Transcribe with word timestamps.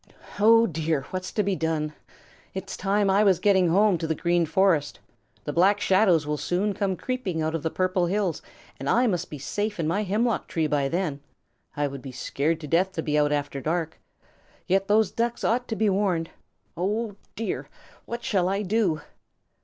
Oh, 0.39 0.65
dear, 0.65 1.03
what's 1.11 1.31
to 1.33 1.43
be 1.43 1.55
done? 1.55 1.93
It 2.55 2.67
is 2.71 2.75
time 2.75 3.07
I 3.07 3.23
was 3.23 3.37
getting 3.37 3.67
home 3.69 3.99
to 3.99 4.07
the 4.07 4.15
Green 4.15 4.47
Forest. 4.47 4.99
The 5.43 5.53
Black 5.53 5.79
Shadows 5.79 6.25
will 6.25 6.37
soon 6.39 6.73
come 6.73 6.95
creeping 6.95 7.43
out 7.43 7.53
from 7.53 7.61
the 7.61 7.69
Purple 7.69 8.07
Hills, 8.07 8.41
and 8.79 8.89
I 8.89 9.05
must 9.05 9.29
be 9.29 9.37
safe 9.37 9.79
in 9.79 9.87
my 9.87 10.01
hemlock 10.01 10.47
tree 10.47 10.65
by 10.65 10.89
then. 10.89 11.21
I 11.77 11.85
would 11.85 12.01
be 12.01 12.11
scared 12.11 12.59
to 12.61 12.67
death 12.67 12.93
to 12.93 13.03
be 13.03 13.15
out 13.19 13.31
after 13.31 13.61
dark. 13.61 13.99
Yet 14.65 14.87
those 14.87 15.11
Ducks 15.11 15.43
ought 15.43 15.67
to 15.67 15.75
be 15.75 15.87
warned. 15.87 16.31
Oh, 16.75 17.15
dear, 17.35 17.69
what 18.07 18.23
shall 18.23 18.49
I 18.49 18.63
do?" 18.63 19.01